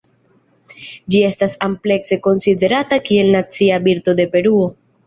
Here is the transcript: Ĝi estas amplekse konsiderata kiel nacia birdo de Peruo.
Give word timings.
Ĝi 1.15 1.21
estas 1.27 1.53
amplekse 1.67 2.19
konsiderata 2.29 3.01
kiel 3.11 3.33
nacia 3.39 3.83
birdo 3.89 4.21
de 4.23 4.33
Peruo. 4.37 4.69